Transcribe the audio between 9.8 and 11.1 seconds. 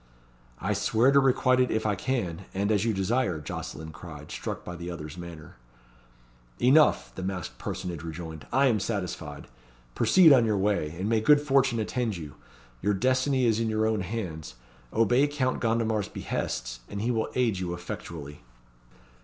Proceed on your way, and